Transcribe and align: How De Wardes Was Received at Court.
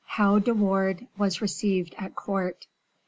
How 0.07 0.39
De 0.39 0.51
Wardes 0.51 1.05
Was 1.15 1.43
Received 1.43 1.93
at 1.99 2.15
Court. 2.15 2.65